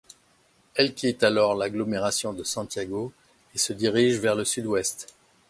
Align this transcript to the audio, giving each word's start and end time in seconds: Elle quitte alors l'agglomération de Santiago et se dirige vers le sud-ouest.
Elle 0.73 0.95
quitte 0.95 1.21
alors 1.21 1.53
l'agglomération 1.53 2.33
de 2.33 2.41
Santiago 2.43 3.13
et 3.53 3.59
se 3.59 3.71
dirige 3.71 4.17
vers 4.17 4.33
le 4.33 4.45
sud-ouest. 4.45 5.13